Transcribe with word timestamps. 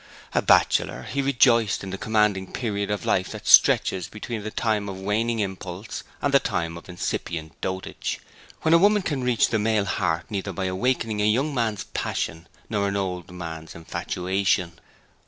A 0.33 0.41
bachelor, 0.41 1.03
he 1.03 1.21
rejoiced 1.21 1.83
in 1.83 1.91
the 1.91 1.97
commanding 1.99 2.51
period 2.51 2.89
of 2.89 3.05
life 3.05 3.29
that 3.33 3.45
stretches 3.45 4.07
between 4.07 4.41
the 4.41 4.49
time 4.49 4.89
of 4.89 4.99
waning 4.99 5.37
impulse 5.37 6.01
and 6.23 6.33
the 6.33 6.39
time 6.39 6.75
of 6.75 6.89
incipient 6.89 7.53
dotage, 7.61 8.19
when 8.63 8.73
a 8.73 8.79
woman 8.79 9.03
can 9.03 9.23
reach 9.23 9.49
the 9.49 9.59
male 9.59 9.85
heart 9.85 10.25
neither 10.31 10.53
by 10.53 10.65
awakening 10.65 11.21
a 11.21 11.25
young 11.27 11.53
man's 11.53 11.83
passion 11.83 12.47
nor 12.67 12.87
an 12.87 12.95
old 12.97 13.29
man's 13.29 13.75
infatuation. 13.75 14.79